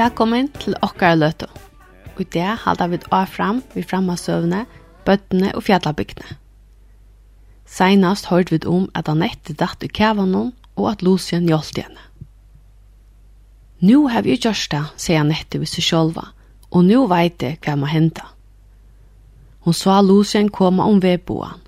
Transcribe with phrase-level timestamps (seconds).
[0.00, 1.44] Velkommen til okkar løtu.
[2.16, 4.62] Og det halda vi av fram vi framma søvne,
[5.04, 6.38] bøttene og fjallabygdene.
[7.68, 12.00] Seinast hørt vi om at Annette datt i kævanon og at Lucien hjalp henne.
[13.80, 16.30] «Nu har vi gjort det», sier Annette ved seg sjølva,
[16.70, 18.24] «og nu veit jeg hva må hente».
[19.68, 21.60] Hun sa Lucien komme om vedboan.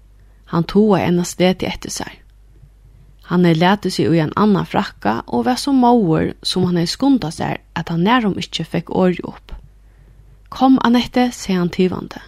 [0.57, 2.22] Han toa enn stedet etter seg.
[3.33, 6.91] Han er lete seg i en annan frakka og var så mauer som han er
[6.91, 9.55] skunda seg at han nærum ikkje fikk åri opp.
[10.53, 12.21] Kom, Anette, sier han tivande.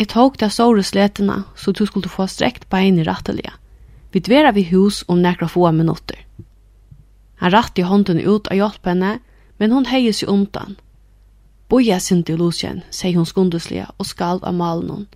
[0.00, 3.52] Jeg tok deg såre sletene, så du skulle få strekt bein i rattelige.
[4.14, 6.24] Vi dverer vi hus om nekra få minutter.
[7.44, 9.18] Han ratt i hånden ut av hjelp henne,
[9.60, 10.78] men hun heier seg undan.
[11.68, 15.06] Boja sin til Lucien, sier hun skundeslige og skalv av malen hon.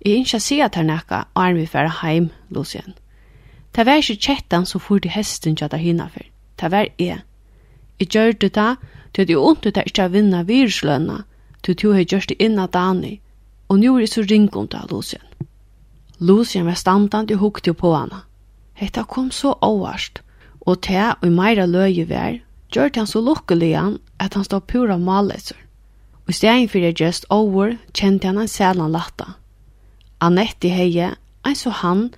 [0.00, 2.96] Jeg ikke sier at her nekka, og er vi færre heim, Lucien.
[3.74, 6.28] Ta var ikke kjettan som fyrt i hesten tjata hina fyr.
[6.56, 7.22] Ta var jeg.
[7.98, 8.74] Jeg gjør det da,
[9.12, 11.24] til at jeg ondte det ikke å vinna viruslønna,
[11.62, 13.18] til at jeg har gjørst det innan Dani,
[13.68, 15.22] og nå er jeg så ring om det av Lucien.
[16.18, 18.22] Lucien var standant og hukte på henne.
[18.74, 20.20] Hetta kom så åvarst,
[20.66, 22.40] og te og i meira løye vær,
[22.74, 25.58] gjør det han så lukkelig han at han stod pura maleser.
[26.24, 29.34] Og i stedet for jeg gjørst over, kjente han en sælan latta.
[30.20, 32.08] Annette heie, en så han,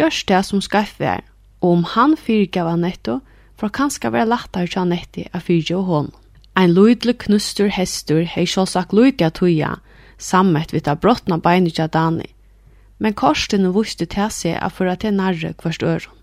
[0.00, 1.22] gjørs det som skaff vær,
[1.60, 3.20] og om han fyrgav Annetto,
[3.60, 6.10] for kanskje være lattar til netti av fyrge og hånd.
[6.56, 9.76] Ein lydelig knustur hestur hei sjålsak lydiga tuja,
[10.18, 12.30] sammet vidt av brottna beinet av Dani,
[12.98, 16.16] men korsten vuste til seg av for at det nærre hverst øron.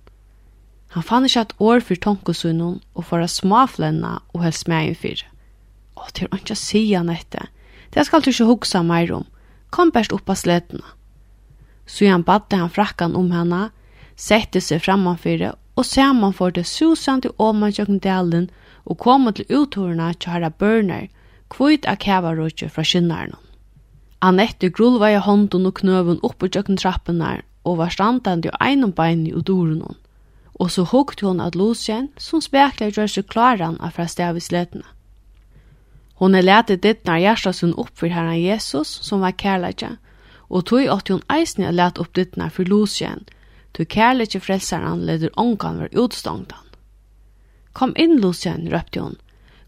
[0.95, 3.30] Han fann ikke et år for tonkosunnen og for å
[4.34, 5.23] og helst med en fyr.
[5.97, 7.50] Å, til er ikke å si han etter.
[7.94, 9.25] Det skal du ikke huske mer om.
[9.69, 10.97] Kom best opp av sletene
[11.88, 13.69] så han badde han frakkan om henne,
[14.16, 18.47] sette seg frammanfyrir og saman for det susande åman tjøkken delen
[18.85, 21.07] og kom til uthårene til herra Børner,
[21.53, 23.35] kvitt av kævarutje fra kynnaren.
[24.19, 28.94] Annette grulva i hånden og knøven opp i tjøkken trappene og var standande og einom
[28.95, 29.95] bein i udoren
[30.59, 34.83] Og så hukte hon at Lucien, som spekler gjør seg klaran av fra stavisletene.
[36.17, 40.00] Hon er letet ditt når hjertet sin opp for herren Jesus, som var kærlighet,
[40.47, 43.25] og tog åtte hun eisne og let opp dittene for losjen,
[43.74, 46.68] tog kærlighet frelseren leder ångan var utstångt han.
[47.74, 49.18] Kom inn, losjen, røpte hun.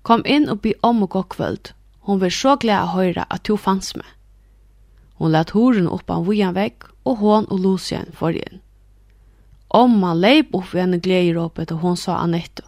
[0.02, 1.74] Kom inn og by om og gå kvöld.
[2.08, 4.08] Hun var så glede å høre at du fanns med.
[5.20, 8.64] Hun let horen opp av vujan vekk, og hon og losjen for igjen.
[9.70, 12.64] Omma leip opp ved henne gledjeråpet, og hon sa Annette.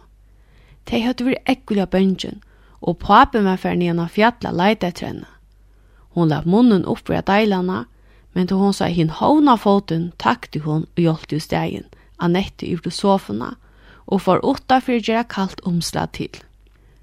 [0.86, 2.42] De hadde vært ekkelig av bøngen,
[2.82, 5.30] og papen var ferdig igjen av fjallet leite etter henne.
[6.14, 7.86] Hun la munnen opp ved deilene,
[8.32, 11.84] Men då hon sa hin hovna foten takte hon og hjalp i stegen.
[12.18, 13.54] Annette ur sofarna
[14.06, 16.36] og for åtta för att göra kallt omslag till.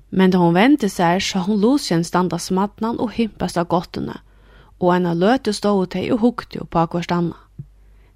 [0.10, 4.20] Men då hon vände sig så hon Lucien standa smattnan och himpast av gottorna.
[4.78, 7.36] Och av løte stod åt dig och hukte på hver stanna.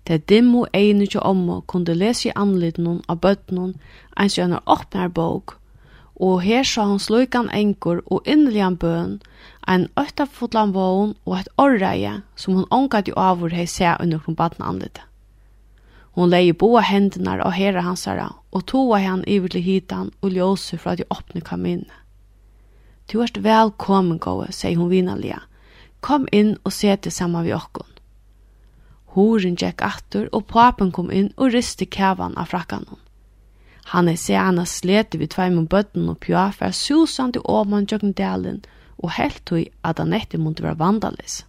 [0.04, 3.76] Det dimmo einu til omma kunde lese i anledningen av bøttenen
[4.20, 5.56] ens gjennom åpner bok,
[6.16, 9.22] og her sa han sløykan enkor og innelian bøn,
[9.68, 14.36] en øytafotlan vågen og eit orreie som hon ångat i avur hei se under hun
[14.36, 15.00] badna anlit.
[16.14, 20.78] Hon leie boa hendunar og hera hansara og toa han iver til hitan og ljósu
[20.78, 21.96] fra de åpne kaminne.
[23.12, 25.42] Du erst velkommen gåe, sier hun vinalia.
[26.02, 27.90] Kom inn og sete saman vi okkon.
[29.16, 33.00] Horen gikk atter, og papen kom inn og riste kævan av frakkanon.
[33.92, 38.16] Han er se anna slete vi tveimun bøtten og pjua for susant i åman jøkken
[38.18, 41.44] delen, og og helt tog at Annette måtte være vandalis.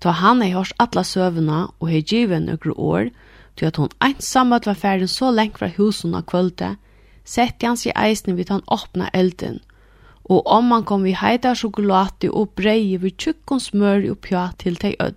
[0.00, 3.10] Ta han ei hørt atla søvna og hei givet nøkru år,
[3.56, 6.74] til at hun einsammet var ferden så lengt fra husen av kvölde,
[7.24, 9.60] sette han seg eisen vid han åpna elden,
[10.24, 14.76] og om han kom vi heita sjokolade og brei vi tjukkon smør og pja til
[14.80, 15.16] teg ød.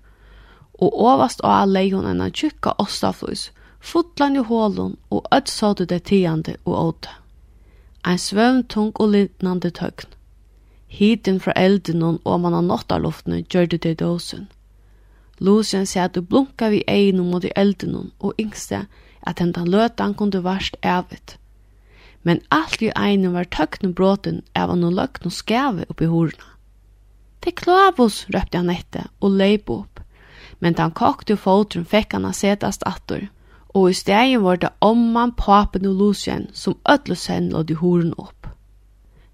[0.78, 3.50] Og ovast av lei hun enn tjukka ostaflus,
[3.80, 7.10] fotlan i hålen og ød sådde det tiande og åte.
[8.06, 10.17] Ein svøvn tung og lindnande tøgn.
[10.88, 14.48] Hiten fra elden og man av nottarluftene gjør det til dåsen.
[15.40, 17.52] Lucien sier at du blunka vi egnu mot i
[18.20, 18.88] og yngste
[19.22, 21.38] at hentan løtan kunde varst evet.
[22.24, 26.48] Men alt i egnu var tøkne bråten av han og løkne skave oppi horna.
[27.44, 30.02] Det klavus, røpte han etter og leip opp.
[30.60, 33.28] Men da han kokte fotren fikk han a setast attor.
[33.76, 38.37] Og i stegen var det omman, papen og Lucien som ødlusen låd i horen opp.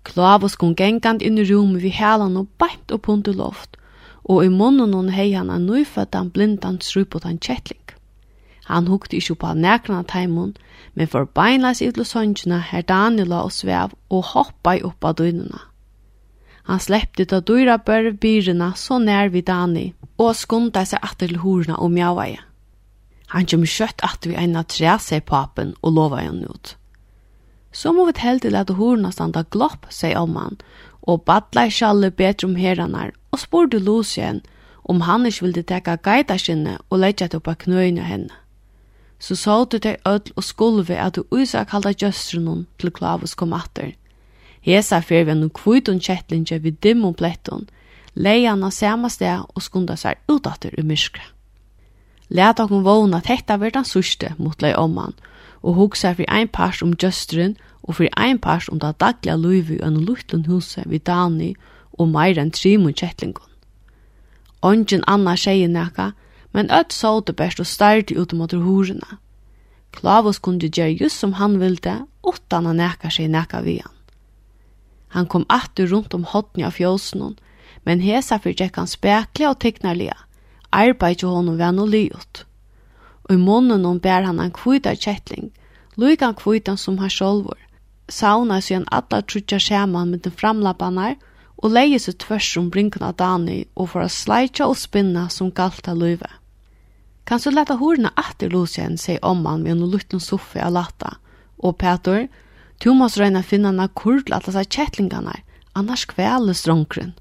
[0.04, 3.78] Klavus kom gengand inn i rommet vi helan og beint opp under loft,
[4.24, 7.80] og i munnen hon hei han en nøyføddan blindan strupotan kjettling.
[8.72, 10.54] Han hukte ikkje på nekran av teimun,
[10.96, 15.60] men for beinleis i til søngjene her Daniela og svev og hoppa i oppa døgnuna.
[16.64, 21.42] Han sleppte til døyra bør byrene så nær vi Dani, og skunda seg atter til
[21.44, 22.40] horna og mjavaie.
[23.34, 26.76] Han kjem kjøtt at vi eina tre seg papen og lova henne ut.
[27.74, 30.60] Så må vi helt til at horna standa glopp, sier omman,
[31.02, 34.44] og badla i sjalle betre om heranar, og spurte Lucien
[34.84, 38.36] om han ikke ville teka geita sinne og leggja det oppa knøyne henne.
[39.20, 43.54] Så sa du til ødel og skulve at du uisa kalda gjøstrunnen til Klavus kom
[43.54, 43.94] atter.
[44.62, 47.70] Hesa fyr vi no kvitun kjettlinje vid dim og plettun,
[48.16, 51.24] leia han av samme sted og skunda seg utatter i myskra.
[52.30, 55.33] Læt okkur vågna at hetta verda surste mot lei omman, og
[55.64, 59.80] og hugsa fyrir ein pars om Justin og fyrir ein pars om det dagliga løyvi
[59.82, 61.56] og en luttlund huset vid Dani
[62.00, 63.50] og meir enn trimun kjettlingun.
[64.62, 66.12] Ongen anna tjeje neka,
[66.54, 69.18] men öll så det best og stærdi ut mot horena.
[69.92, 73.92] Klavos kunde gjøre just som han vilde, utan han neka seg neka vi han.
[75.08, 77.36] Han kom atter rundt om hotni av fjósen
[77.86, 80.16] men hesa fyrir tjekk han spekla og teknarlia.
[80.72, 82.46] Arbeid jo honom vann og liot
[83.24, 85.52] og i munnen hon bær han en kvita kettling,
[85.96, 87.60] luikan kvitan som han sjolvor.
[88.10, 91.16] Sauna sig alla trutja skärman med den framlappanar
[91.64, 95.52] og leie seg tvers om brinken av Dani og for å sleitja og spinna som
[95.52, 96.30] galt av løyve.
[97.24, 101.16] Kan så leta horna atter Lucien, sier omman med en lutten soffe av lata.
[101.64, 102.28] Og Petor,
[102.84, 105.38] du måst røyna finna na kurdla atlas av kjettlingarna,
[105.74, 107.14] annars kveles strånkren.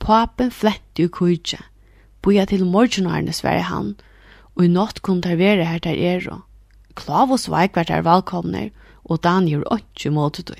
[0.00, 1.60] Papen flette jo kujtje.
[2.24, 4.11] Boja til morgenarne, sverre han, og
[4.60, 6.42] i natt kom der være her der er og.
[6.94, 8.70] Klav og sveik var der velkomner,
[9.04, 10.54] og Dan gjør ikke måte du.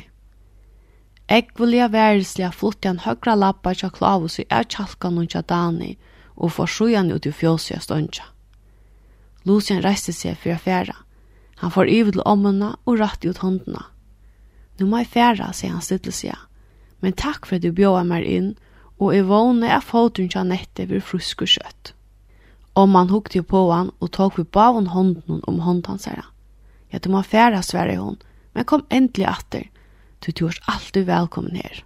[1.29, 5.99] Ekvelia vilja væreslig ha flott høyre lappa til Klavos i er tjalkan og til Dani,
[6.37, 8.25] og får sjujan ut i fjøset jeg stundja.
[9.45, 10.97] Lucian reiste seg for å færa.
[11.63, 13.85] Han får ivet til ommene og rett ut håndene.
[14.79, 16.37] «Nå må jeg færa», sier han stille seg.
[17.01, 18.55] «Men takk for at du bjør meg inn,
[18.99, 21.95] og jeg vågner jeg foten til Anette ved frusk og kjøtt.»
[22.75, 26.09] Og man hukte jo på han og tok vi bavon hånden om hånden hans
[26.93, 28.19] Ja, du må færa, sverre hon,
[28.53, 29.69] men kom endelig atter.
[30.21, 31.85] Du tjors alltid velkommen her.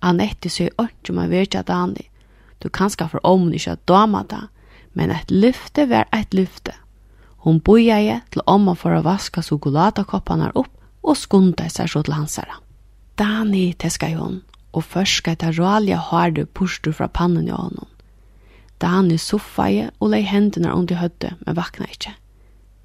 [0.00, 2.08] Annette sier ikke om jeg vet at han er.
[2.60, 4.48] Du kan skaffe om ikke at dama da,
[4.92, 6.72] men et lyfte var et lyfte.
[7.44, 10.72] Hon jeg til omma for å vaska sokoladekoppene opp
[11.02, 12.56] og skunda seg så til hans herre.
[13.18, 17.86] Dani teska hon, og først skal ta rålige harde puster fra pannen i honom.
[18.82, 22.14] Dani soffaje og lei hendene under høttet, men vakna ikkje.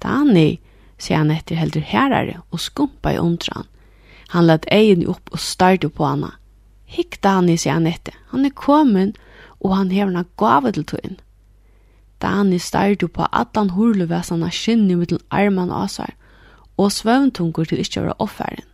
[0.00, 0.60] Dani,
[1.00, 3.66] sier han etter heldur herare og skumpa i undran.
[4.30, 6.36] Han lett egen opp og starte på hana.
[6.90, 8.14] Hikk Dani, sier han etter.
[8.30, 9.14] Han er komin
[9.60, 11.18] og han hever na gave til tøyen.
[12.20, 16.14] Dani starte på allan hurluvesana skinni mittel arman asar
[16.76, 18.66] og svøvntungur til ikkje å være offeren.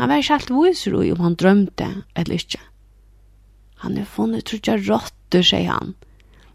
[0.00, 2.60] Han var ikke alt viser om han drømte eller ikkje.
[3.84, 5.94] Han er funnet trutja rotter, sier han.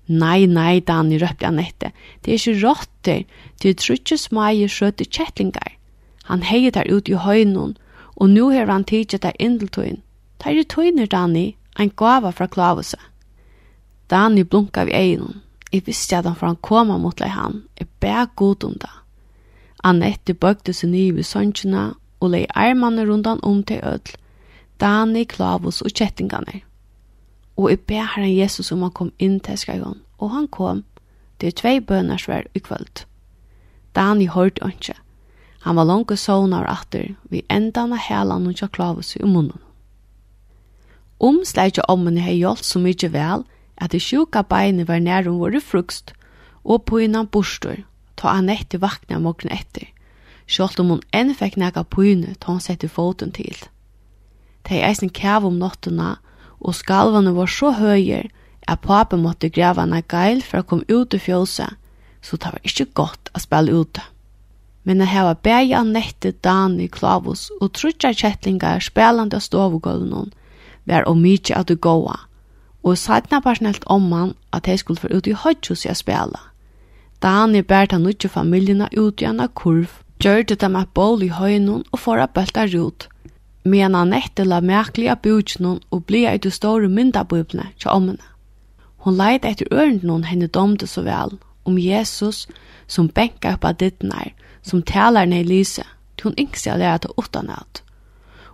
[0.07, 1.91] Nei, nei, Dani, røpte Annette.
[2.23, 3.23] Det er ikke rotter,
[3.61, 5.75] det er trutje smaie skjøte kjettlingar.
[6.27, 7.75] Han heier der ut i høynun,
[8.15, 10.01] og nu har han tidset der indeltøyen.
[10.43, 12.99] Det er tøyner, Dani, en gava fra klavuset.
[14.09, 15.41] Dani blunka vi egnon.
[15.73, 17.63] Jeg visste at han for han koma mot lei han.
[17.79, 18.93] Jeg ber god om det.
[19.83, 24.15] Annette bøgde seg nye ved sønnsjene, og lei armene rundt han om til ødel.
[24.79, 26.61] Dani, klavus og kjettingene.
[27.57, 30.01] Og jeg ber Herren Jesus om han kom inn til skreven.
[30.17, 30.83] Og han kom.
[31.41, 33.05] Det er tvei bøners vær i kvöld.
[33.95, 34.93] Dani han ikke.
[35.61, 39.59] Han var langt og sovna av atter, vi endan av helan og kjaklavus i munnen.
[41.19, 43.43] Omsleidja ommen hei gjort så mye vel,
[43.77, 46.13] at de sjuka beinet var nærum våre frukst,
[46.63, 47.81] og på innan bostor,
[48.15, 49.89] ta han etter vakna morgen etter,
[50.45, 53.57] sjålt om hun enn fikk nega på inne, ta han sette foten til.
[54.63, 56.17] Det er eisen kæv om nottena,
[56.59, 58.29] og skalvene var så høyer
[58.67, 61.77] at papen måtte greve henne geil for å komme ut i fjøset,
[62.21, 64.03] så det var ikke godt å spille ute.
[64.83, 66.47] Men jeg har bæg av nettet
[66.91, 70.31] klavus og trutja kjettlingar spelande av stovegulvnån
[70.87, 72.15] var og mykje at det gåa,
[72.83, 76.39] og sætna personelt om han at jeg skulle få ut i høytjus å spela.
[77.21, 79.89] Dani bært han utje familiena ut i anna kurv,
[80.23, 83.09] gjørte dem et bål i høynån og får a bølta rut,
[83.67, 88.23] men han etter la merkelig av bjudgjennom og ble eit du store myndabøyblene til ommene.
[89.03, 92.47] Hon leit etter ørenden hon henne domte så vel, om Jesus
[92.87, 94.31] som benka upp av dittnar,
[94.61, 95.83] som talar nei lyse,
[96.17, 97.83] til hun yngste jeg lære til åttan alt.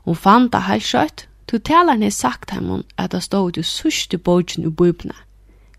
[0.03, 3.63] Hon fann det helt skjøtt, til talar ned sagt henne at det stod ut i
[3.63, 5.15] sørste bøyden i bøyblene.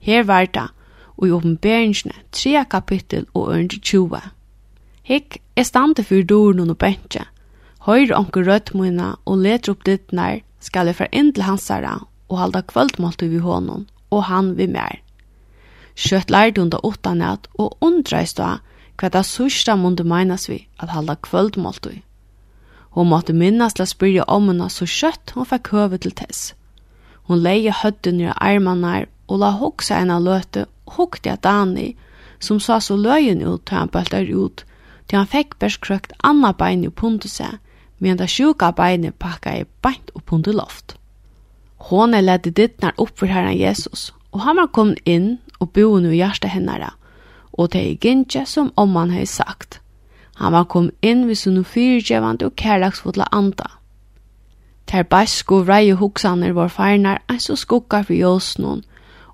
[0.01, 0.69] Her var det,
[1.17, 4.21] og i åpenberingsene, tre kapittel og ørende 20.
[5.03, 7.25] Hikk er stande for doren og bensje,
[7.85, 11.99] Høyr onkur rødt mine og leter opp dittnar, skal jeg fra inn til hansara
[12.33, 15.03] og halda kvöldmåltu vi honom, og han vi mer.
[15.95, 18.63] Kjøtt lærte hun da åtta at, og undreist da,
[18.97, 22.01] hva det sørste måtte menes vi at halda kvöldmåltu.
[22.97, 26.55] Hun måtte minnes til å spyrja om henne så kjøtt hun fikk høve til tess.
[27.29, 30.65] Hun leie høtten i armene og la hoksa av løte,
[30.97, 31.97] hokte at Dani,
[32.41, 34.65] som sa så løyen ut til han bøltar ut,
[35.09, 37.59] til han fikk bærskrøkt anna bein i pundu seg,
[38.05, 40.97] medan det sjuka beinet pakka i beint upp under loft.
[41.77, 45.99] Hon är ledde dittnar opp for herren Jesus, og han var kommet inn og bo
[45.99, 46.93] nu i hjertet hennara,
[47.53, 49.81] og det er ikke som om han har sagt.
[50.37, 53.71] Han var kommet inn ved sånne og fyrtjevande og kærlagsfotla anda.
[54.87, 58.83] Ter basko vrei og hoksaner var feinar en så skukka for jåsnån,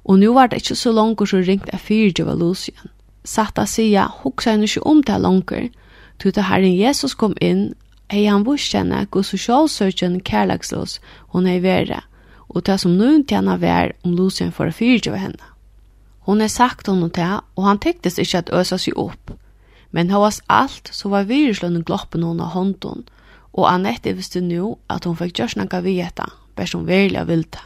[0.05, 2.91] og nu var det ikke så langt så ringt av fyrtjeva Lucian.
[3.25, 5.69] Satt a sia, hoksaner ikke om det langer,
[6.19, 7.75] tog det herren Jesus kom inn
[8.11, 10.99] hei han vurs gos god sosialsøkjen kærlagslås
[11.29, 12.03] hon hei vera,
[12.49, 15.47] og det som nun tjena vær om Lucien for å fyrtjøve henne.
[16.27, 19.31] Hon hei sagt honom det, og han tyktes ikkje at øsa seg opp.
[19.91, 23.07] Men hos alt så var viruslønnen gloppen hon av hånden,
[23.53, 27.63] og Annette visste nu at hon fikk gjørs nanga vi etta, bærs hon verilig vilta.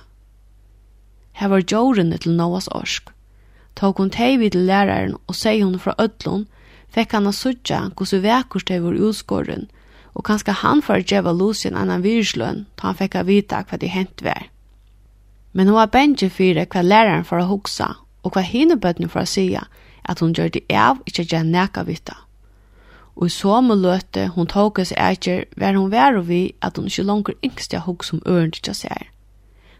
[1.34, 3.10] Her var djårene til Noahs orsk.
[3.74, 6.46] Tog hon teivi til læraren og seg hon fra ødlån,
[6.94, 9.66] fekk han a sudja hos vi vekkurs teiv ur utskåren,
[10.14, 13.78] og kanskje han for får djeva Lucien annan virsløn, ta han fikk å vite hva
[13.78, 14.48] det hent var.
[15.52, 19.22] Men hun var bensje fire hva læreren for å hoksa, og hva hine bøttene for
[19.22, 19.62] å sige,
[20.04, 22.16] at hun gjør det av ikke gjør nekka vita.
[23.14, 26.78] Og i så må løte hun tåke seg etter hver hun vær og vi at
[26.78, 29.10] hun ikke langer yngste jeg hoksa om øren til seg.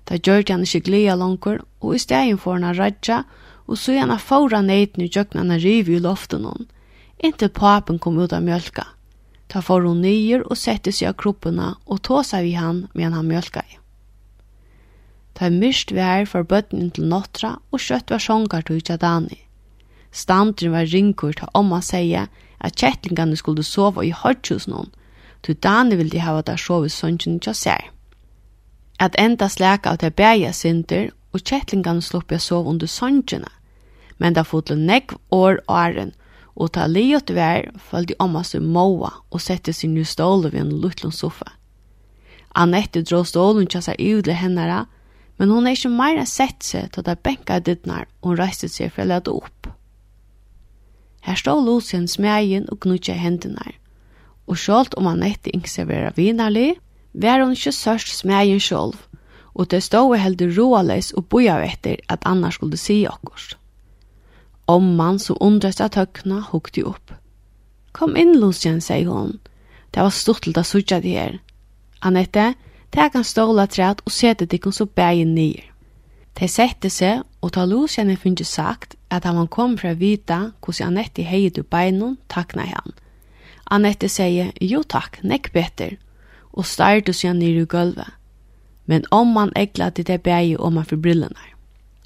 [0.06, 3.22] Da gjør det han ikke glede langer, og i stedet får han rødja,
[3.66, 6.68] og så gjerne fåra neiten i jøkken han rive i loften hon,
[7.18, 8.93] inntil papen kom ut av mjølka.
[9.48, 13.30] Ta for hun nyer og sette seg av kroppene og tåsa vi han medan han
[13.30, 13.80] mjölkade.
[15.34, 19.40] Ta myrst vær for bøtten til nottra og kjøtt var sjongar til Dani.
[20.12, 22.28] Standren var ringkur til omma seie
[22.60, 24.92] at kjettlingane skulle sova i hodjus noen,
[25.42, 27.90] til Dani ville de hava der sove sønnsyn til seg.
[29.00, 33.50] At enda slæka av det bæja sinter og kjettlingane sluppia sova under sønnsynene,
[34.18, 36.23] men da fotle negv år åren og
[36.54, 40.74] og ta liot vær følte omma seg måa og sette sin nye stål ved en
[40.82, 41.54] lutlund soffa.
[42.54, 44.84] Annette dro stålen til seg udle hennara,
[45.38, 48.92] men hon er ikke meira sett seg til det benka dittnar og hun reiste seg
[48.94, 49.70] for å lade opp.
[51.24, 53.74] Her stod Lucien smegen og gnutja hendene,
[54.46, 56.76] og selv om Annette ikke seg være vinarlig,
[57.14, 58.98] var hun ikke sørst smegen sjolv,
[59.54, 63.56] og det stod heldig roales og boja etter at annars skulle si akkurat.
[64.66, 67.12] Omman som undrast av tøkna hukte opp.
[67.92, 69.36] Kom inn, Lucien, sier hun.
[69.92, 71.36] Det var stortelt å sutja det her.
[72.00, 72.54] Annette,
[72.90, 75.68] det kan ståla træt og sette dikken så bægen nyer.
[76.40, 80.94] De sette seg, og ta Lucien er funnet sagt at han kom fra vita hvordan
[80.94, 82.96] Annette heiet du beinon, takna han.
[83.70, 85.96] Annette sier, jo takk, nekk better,
[86.52, 88.10] og starte seg nere i gulvet.
[88.86, 91.52] Men omman egla til det bæge om man for brillene.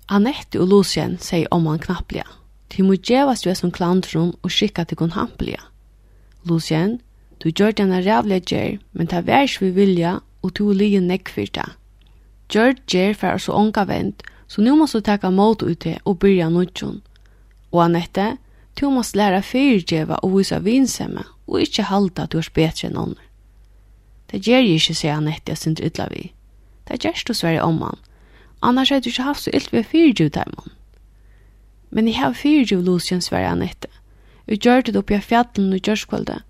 [0.09, 2.27] Annette og Lucien sier omman knapplige.
[2.69, 5.61] Ti må djevast jo som klantrum og skikka til kun hampelia.
[6.45, 7.01] Lucien,
[7.43, 11.31] du gjør den en rævlig gjer, men ta værs vi vilja og tu lige nekk
[11.33, 11.69] for det.
[12.49, 16.19] Gjør gjer for så ånka vent, så nu måst du taka mot ut det og
[16.19, 17.03] byrja nudjon.
[17.73, 18.37] Og Anette,
[18.81, 22.97] du måst læra fyrdjeva og visa vinsemme og ikkje halda at du er betre enn
[22.97, 23.25] ånder.
[24.31, 26.33] Det gjer jeg ikkje, sier Anette, jeg synes ytla vi.
[26.89, 28.01] Det gjerst du sverre om han.
[28.63, 30.45] Annars har du ikkje haft så ylt ved fyrdjeva
[31.91, 33.89] Men jeg har fyrir jo Lucien sverre Anette.
[34.49, 36.41] Jeg gjør det oppi av fjallen og gjørskvalde.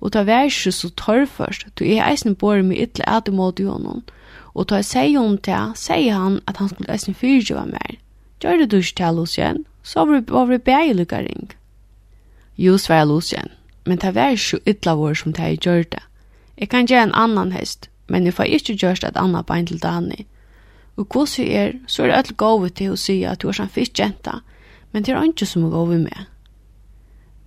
[0.00, 3.60] Og ta vær ikke så tørr først, du er eisen bor med ytle æte mot
[3.60, 4.02] i honom.
[4.54, 7.98] Og ta seg om til, sier han at han skulle eisen fyrir jo av mer.
[8.40, 11.50] Gjør det du ikke til Lucien, så var vi bæg lukka ring.
[12.56, 13.52] Jo, sverre Lucien,
[13.84, 16.02] men ta vær ikke så ytle vår som ta jeg gjør det.
[16.60, 19.80] Jeg kan gjøre en annan hest, men jeg får ikke gjørst et annet bein til
[19.80, 20.26] Dani.
[20.96, 23.72] Og hvordan er, så er det alt gode til å si at du er sånn
[23.72, 24.50] fiskjenta, men
[24.92, 26.26] men det er ikke som å gå over med.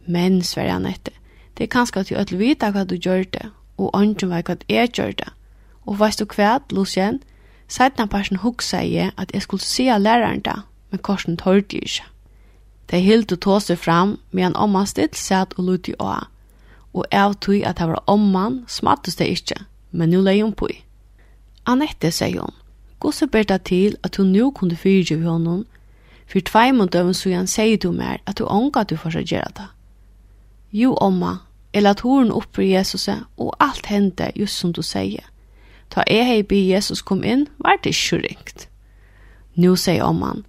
[0.06, 1.14] Men, sverre han etter,
[1.58, 4.58] det er kanskje at du ødel vita hva du gjør det, og ikke vet hva
[4.70, 5.30] jeg gjør det.
[5.86, 7.22] Og veist du hva, Lucien,
[7.68, 12.10] seitna parsen hugsa jeg at jeg skulle se læreren da, men korsen tørte jeg ikke.
[12.92, 16.28] De hilt og seg fram, medan omman stilt satt og lut i å.
[16.94, 20.70] Og jeg tog at det var omman, smattes det ikke, men nu leie hun på
[20.70, 20.84] i.
[21.66, 22.54] Annette, sier hun,
[23.00, 25.66] Gosse ber det til at hun nu kunne fyrtje ved honom,
[26.34, 29.36] For tveim og døven så han sier du mer at du ånga du får seg
[29.36, 29.68] gjøre det.
[30.74, 31.36] Jo, omma,
[31.74, 33.06] jeg la toren opp for Jesus,
[33.38, 35.28] og alt hendte just som du sier.
[35.94, 38.66] Ta jeg hei by Jesus kom inn, var det ikke ringt.
[39.54, 40.42] Nå sier omman,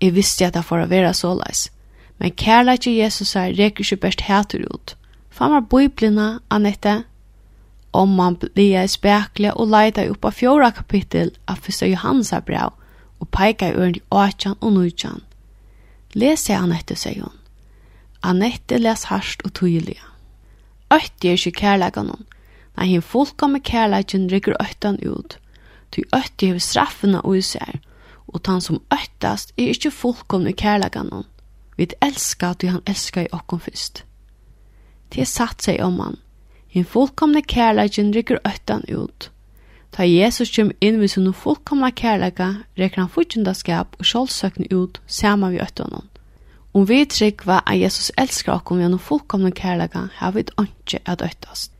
[0.00, 1.70] jeg visste at det får være såleis.
[2.18, 4.96] Men kærlighet til Jesus er reker ikke best hæter ut.
[5.30, 7.04] Fan var biblina, Anette.
[7.96, 11.80] Omman blir spekle og leita opp av fjorda kapittel av 1.
[11.88, 12.76] Johannes brev
[13.20, 15.29] og peika i øren i 8 og 9.
[16.14, 17.36] Lese Annette, sier hun.
[18.22, 19.98] Annette les harst og tydelig.
[20.90, 22.26] Øtti er ikke kærleggen hun.
[22.76, 25.38] Nei, hinn fullkomme kærleggen rykker øtten ut.
[25.94, 27.78] Ty øtti hever straffene og især.
[28.30, 31.26] Og han som øttast er ikke fullkomne kærleggen hun.
[31.78, 34.04] Vi elskar ty han elskar i okken først.
[35.14, 36.18] Det satt seg om han.
[36.70, 39.30] Hinn fullkomne kærleggen rykker Øttan ut.
[39.90, 45.50] Ta Jesus kjem inn við sinu fullkomna kærleika, rekker han fortjundaskap og sjálfsøkne ut sama
[45.50, 46.06] við øttunum.
[46.72, 51.72] Om vi tryggva at Jesus elskar okkum gjennom fullkomna kærleika, har vi ikke at øttast.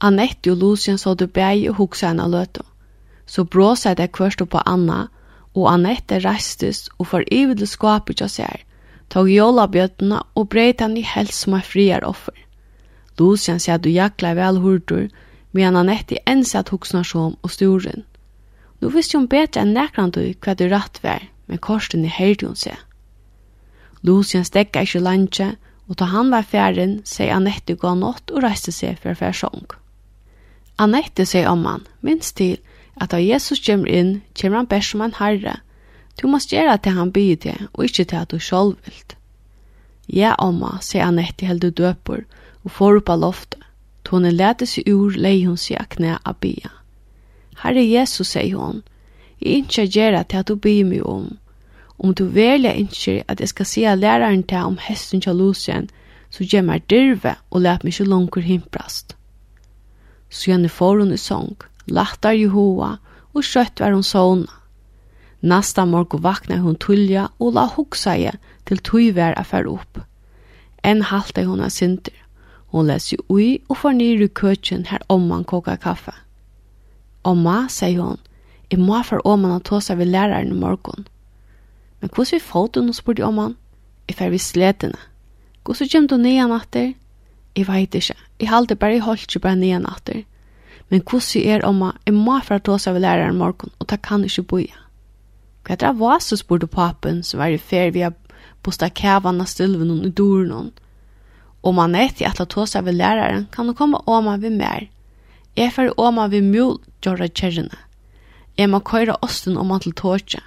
[0.00, 2.62] Annette og Lucien så du bæg og hugsa henne løtu.
[3.26, 5.08] Så bråsa det kvørst på Anna,
[5.54, 8.62] og Annette reistes og for ividle skapet jeg ser,
[9.10, 12.36] tog jola bjøttene og breit henne i helst som er friar offer.
[13.18, 15.08] Lucien sier du jakla vel hurdur,
[15.58, 18.04] medan Annette er enn sett huksnarsom og sturen.
[18.78, 22.46] Nå visste hun bedre enn nekrand du hva du rett var, men korsten i hørte
[22.46, 22.78] hun seg.
[24.06, 25.48] Lucien stekka ikkje landje,
[25.88, 29.66] og ta han var færen, sier Annette gå nått og reiste seg for fær fersong.
[30.78, 32.58] Annette sier om han, minst til,
[33.00, 35.58] at da Jesus kommer inn, kommer han bare som en herre.
[36.20, 39.16] Du må gjøre til han byr til, og ikke til at du selv vil.
[40.08, 42.24] Ja, omma, sier Annette held du døper,
[42.64, 43.67] og får opp av loftet.
[44.08, 46.70] Tå hon lærte seg ur, lei hun seg akne a bia.
[47.60, 48.78] Herre Jesus, sier hon,
[49.36, 51.26] jeg ikke gjør til at du byr meg om.
[51.98, 55.90] Om du velger ikke at jeg skal si læreren til om hesten til Lucien,
[56.30, 59.12] så gjør meg dyrve og lær meg ikke langer himprast.
[60.30, 62.94] Så gjerne får hun i sång, lattar Jehova
[63.34, 64.48] og skjøtt var hun såna.
[65.42, 68.32] Nasta morgo vakna hun tullja og la hoksa i
[68.64, 70.00] til tøyver affær opp.
[70.82, 72.16] En halte hun av synder
[72.72, 76.12] Hon les jo ui og får nyr i køkjen her omman koka kaffe.
[77.24, 78.20] Omma, sier hon,
[78.70, 81.06] jeg må for omman å tåse ved læreren i morgen.
[82.00, 83.56] Men hvordan vi fått hun, spurte omman.
[84.08, 84.98] Jeg fer vi sletene.
[85.64, 86.92] Hvordan kom du nye natter?
[87.56, 88.16] Jeg vet ikke.
[88.40, 90.22] Jeg halte bare i holdt ikke bare nye natter.
[90.88, 94.00] Men hvordan er omma, jeg må for å tåse ved læreren i morgen, og det
[94.04, 94.84] kan ikke boja.
[95.64, 98.14] Hva er det var så spurte papen, som var i fer vi har
[98.64, 100.70] bostet kævene stille ved noen i doren noen.
[101.62, 104.86] Om man er til at ta seg ved læreren, kan du komme oma ved mer.
[105.56, 107.78] Jeg fer oma ved mjul, gjør det kjærene.
[108.58, 110.42] Jeg må køyre osten om han til tåsa.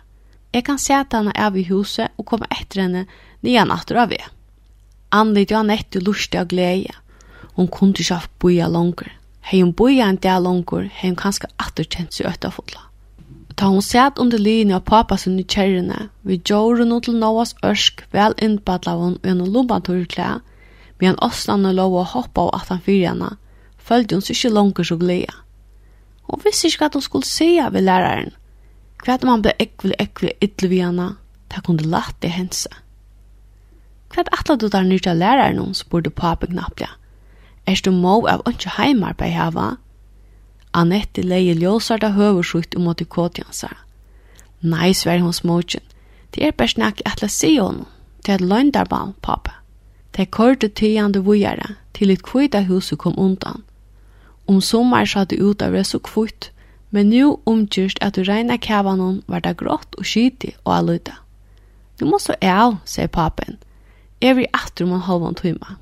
[0.54, 3.06] Jeg kan se at han er av i huset og komme etter henne
[3.44, 4.24] nye natter av det.
[5.12, 6.96] Andy jo han etter lustig og glede.
[7.56, 9.12] Hun kunne ikke ha boia langer.
[9.48, 12.84] Hei hun boia en del langer, hei hun kanskje atter kjent seg øtafodla.
[13.56, 17.52] Ta hon sæt under linje av pappa sin i kjærene, vi gjorde noe til Noahs
[17.68, 20.30] ørsk vel innbadla hun og en lommaturklæ,
[21.02, 23.32] Men Østlande lov å hoppe av at han fyrir henne,
[23.82, 25.34] følte hun seg ikke langer så glede.
[26.30, 28.32] Hun visste ikke hva hun skulle seia av læreren.
[29.02, 31.08] Hva er man ble ekvel, ekvel, ytterlig vi henne,
[31.50, 32.70] da kunne lagt det hense.
[34.14, 36.94] Hva er atla du der nytt av læreren hun, spurte pape knapplega.
[37.66, 39.78] Er du må av ønske heimarbeid hava?
[40.74, 43.72] Annette leie ljósarda høverskytt om åt i kåtjansa.
[44.62, 45.84] Nei, sver hun småkjen.
[46.32, 47.86] Det er bare snakk at atla si hon.
[48.24, 49.61] Det er et løgndarban, pappa.
[50.18, 53.64] De korte tygjande vujere til et kvita huset kom undan.
[54.48, 56.52] Om sommer sa det ut av det så kvitt,
[56.90, 61.16] men nu omkyrst at du regna kavanon var det grått og skytig og alluta.
[62.00, 63.58] Du må så el, sier papen.
[64.22, 65.78] Jeg vil atter om en halvann tøyma.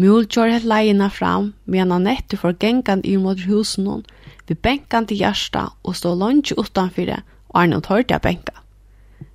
[0.00, 4.04] Mjol kjør helt leina fram, men han etter for gengan i mot husen hon,
[4.48, 7.20] vi benkan til hjärsta og stå lunge utanfyrir,
[7.52, 8.54] og Arnold hørte jeg benka.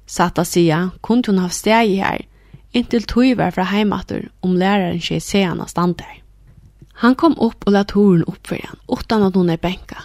[0.06, 2.26] Satt a sia, kunne hun ha steg her,
[2.76, 6.22] inntil tog var fra heimater om læreren seg seana der.
[7.04, 10.04] Han kom opp og la toren opp for han, utan at hun er benka.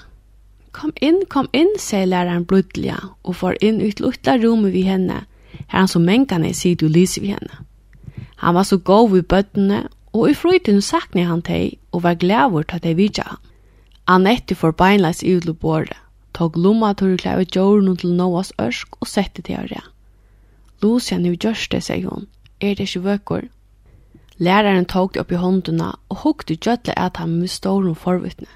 [0.73, 5.25] Kom inn, kom inn, sier læreren blodliga, og får inn ut lukta rommet vi henne,
[5.69, 7.63] her han så mengane sier og lyser vi henne.
[8.43, 12.63] Han var så god vid bøttene, og i frøyden sakne han teg, og var glævur
[12.67, 13.43] til at jeg vidja han.
[14.11, 15.99] Annette får beinleis i utlåbordet,
[16.35, 19.85] tog lomma til å klæve jorden til Noahs ørsk og sette til å rea.
[20.83, 22.27] Lucian er jo gjørste, sier hun,
[22.61, 23.49] er det ikke vøkker.
[24.38, 28.49] Læreren tog det opp i håndene og hukte gjødle at han med stolen forvittne.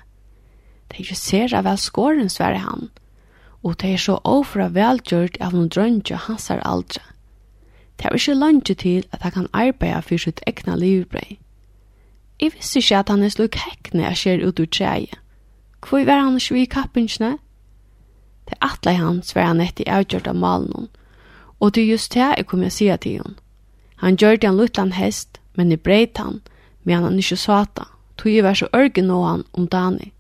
[0.89, 2.91] Det er ikke ser av vel skåren, sverre han,
[3.63, 7.03] og det er så overfra velgjørt av noen drønge hans er aldre.
[7.99, 11.39] Det er ikke langt til at han kan arbeide for sitt egna livbrei.
[12.41, 15.21] Jeg visste ikke at han er slik hekkene jeg ser ut ur treet.
[15.89, 17.39] Hvor var han ikke i kappingsene?
[18.49, 20.89] Det atle han sver han etter avgjørt av malen,
[21.61, 23.37] og det er just det jeg kommer å si til henne.
[23.97, 26.41] Han gjørte en luttan hest, men i breit han,
[26.85, 30.13] men han ikke svata, tog jeg var så ørge nå han om Dani.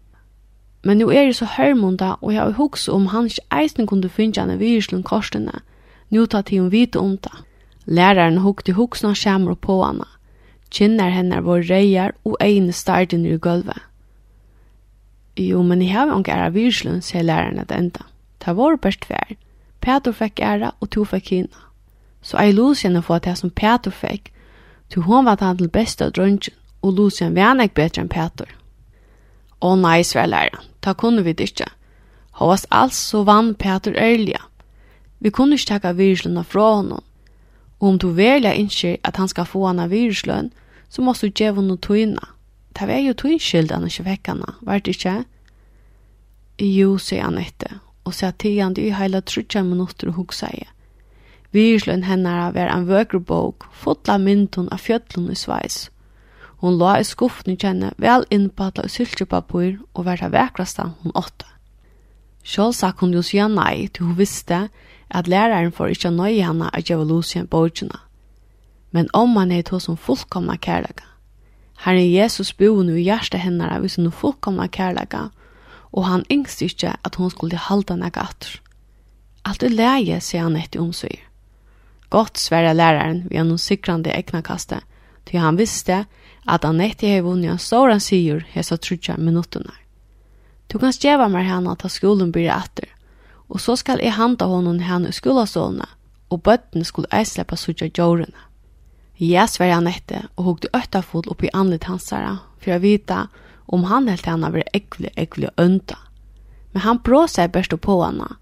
[0.84, 4.08] Men nu er jeg så hørmunda, og jeg har hukse om han ikke eisen kunne
[4.08, 5.60] finne henne virslund korsene,
[6.10, 7.32] nu tatt hun vite om det.
[7.86, 10.06] Læreren hukte hukse og skjemmer på henne.
[10.70, 13.80] Kinnar hennar var reier og egne starten i gulvet.
[15.36, 18.04] Jo, men jeg har ikke æra virslund, sier læreren at enda.
[18.44, 19.34] Det var best vær.
[19.80, 21.64] Peter fikk æra, og to fikk hinna
[22.24, 24.32] så er Lucian få det som Peter fikk,
[24.88, 28.48] til hun var den til beste drøntgen, og Lucian var han ikke bedre enn Peter.
[29.60, 31.70] Å nei, svær læreren, ta kunne vi det ikke.
[32.40, 34.40] Hås alls så vann Peter ærlige.
[35.20, 37.00] Vi kunne ikke takke virslene fra henne.
[37.80, 40.50] Og om du velger ikke at han skal få henne virsløn,
[40.88, 42.28] så må du gjøre henne tøyne.
[42.74, 45.24] Det var jo tøynskyld han ikke fikk henne, var det ikke?
[46.60, 50.50] Jo, sier han etter, og sier til han det i hele 30 minutter og hukse
[50.52, 50.68] jeg.
[51.54, 55.88] Virsløn hennara var en vøkru bók, fotla myndun av fjöllun i sveis.
[56.58, 61.46] Hon la i skuffni kjenne vel innpatla i syltjupapur og var det vekrasta hon åtta.
[62.44, 64.68] Sjål sa hun jo sida nei til hun visste
[65.14, 67.46] at læraren får ikkje nøye henne at gjeva Lucien.
[68.90, 71.06] Men om man er to som fullkomna kærlega.
[71.84, 75.28] Herre Jesus bo nu i hjertet hennara vis hun fullkomna kærlega,
[75.92, 78.60] og han yngst ikkje at hon skulle halda nega atter.
[79.44, 81.33] Alt er leie, sier han etter omsøyer.
[82.14, 84.76] Godt sværa læraren vi annon sikrande egna kaste,
[85.26, 86.04] til han visste
[86.46, 89.74] at han netti hei vunni en stora sigur hesa trutja minuttuna.
[90.70, 92.86] Du kan stjeva meg hana ta skolen byrja atter,
[93.50, 95.88] og så skal jeg handa honom hana i skolastålna,
[96.30, 98.46] og bøtten skulle eislepa sutja djorena.
[99.18, 103.26] Jeg sverja nette og hugde øttafod oppi anlit hansara, for å vita
[103.66, 105.98] om han helt henne var ekvile, ekvile ønta.
[106.70, 108.36] Men han brå seg best på henne,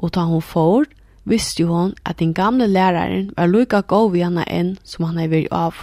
[0.00, 0.88] og ta hon får,
[1.28, 5.30] visste hon at den gamle læraren var lukka god vi henne enn som han er
[5.32, 5.74] vært av.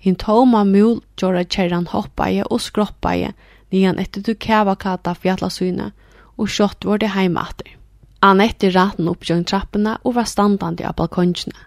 [0.00, 3.34] Hinn tåma mul gjorde kjerran hoppaie og skroppaie
[3.72, 5.90] nian etter du kæva kata fjallasyne,
[6.38, 7.76] og sjått var det heima atter.
[8.22, 11.66] Anette ratten opp gjøng trappene og var standande av balkongene.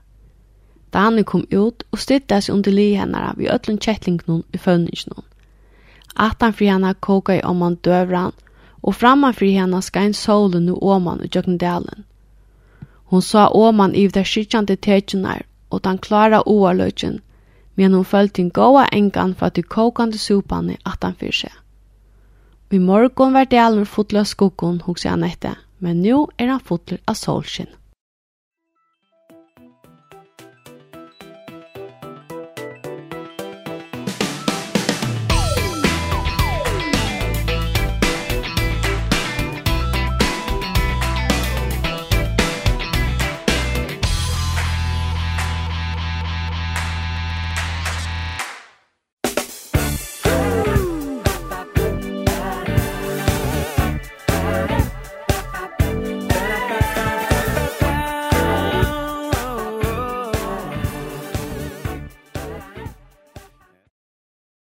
[0.93, 5.25] Danne kom ut og stidde seg under li hennara vi ötlun kjettlingnon i fønningsnon.
[6.15, 8.33] Atan fri henne koka i oman døvran,
[8.83, 12.05] og framan fri henne ska en solen nu oman i djøkken delen.
[13.13, 17.19] Hon sa åman i det skitjande tegenar og den klara oarløgjen,
[17.77, 21.51] men hon følte en gåa engan fra du kokande supane atan han fyrir seg.
[22.73, 27.03] I morgon var delen fotla av skogen, hos jeg Anette, men nu er han fotler
[27.05, 27.69] av solskinn.